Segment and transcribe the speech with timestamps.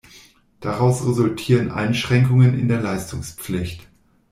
[0.61, 3.87] Daraus resultieren Einschränkungen in der Leistungspflicht.